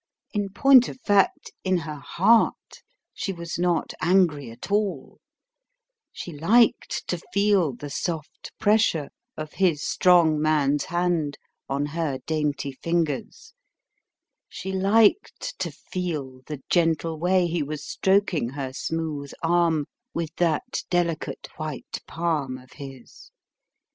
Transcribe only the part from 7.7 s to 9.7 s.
the soft pressure of